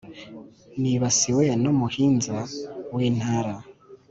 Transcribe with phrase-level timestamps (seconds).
[0.81, 2.37] Nibasiwe n'umuhinza
[2.95, 3.55] w'Intara